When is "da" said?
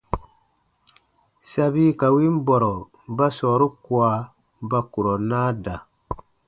5.63-5.75